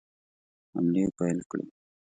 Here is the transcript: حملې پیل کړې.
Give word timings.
حملې 0.71 1.03
پیل 1.17 1.37
کړې. 1.49 1.65